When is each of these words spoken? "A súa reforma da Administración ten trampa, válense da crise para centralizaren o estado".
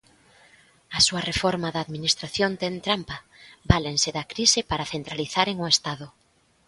"A 0.97 0.99
súa 1.07 1.25
reforma 1.31 1.67
da 1.71 1.83
Administración 1.85 2.51
ten 2.61 2.73
trampa, 2.85 3.17
válense 3.71 4.09
da 4.17 4.27
crise 4.31 4.59
para 4.69 4.89
centralizaren 4.93 5.57
o 5.65 5.67
estado". 5.75 6.07